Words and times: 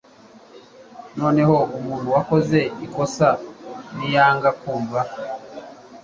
Noneho 1.19 1.57
umuntu 1.77 2.07
wakoze 2.15 2.59
ikosa 2.85 3.29
niyanga 3.95 4.49
kumva, 4.59 4.99